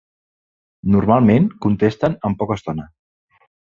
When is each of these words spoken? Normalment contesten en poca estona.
Normalment 0.95 1.47
contesten 1.69 2.19
en 2.31 2.41
poca 2.43 2.61
estona. 2.61 2.93